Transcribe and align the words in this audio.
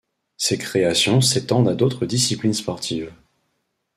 Ses 0.35 0.57
créations 0.57 1.21
s'étendent 1.21 1.69
à 1.69 1.75
d'autres 1.75 2.07
disciplines 2.07 2.55
sportives. 2.55 3.13